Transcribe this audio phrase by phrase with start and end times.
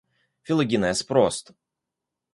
[0.49, 1.55] Филогенез прост.